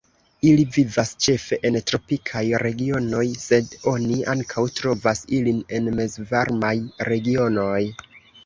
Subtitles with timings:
[0.51, 6.75] Ili vivas ĉefe en tropikaj regionoj, sed oni ankaŭ trovas ilin en mezvarmaj
[7.13, 7.81] regionoj.